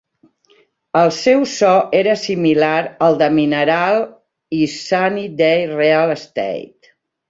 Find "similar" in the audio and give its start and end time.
2.23-2.73